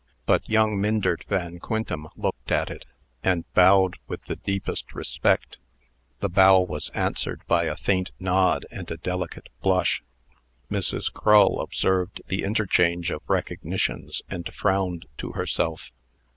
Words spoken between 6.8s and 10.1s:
answered by a faint nod and a delicate blush.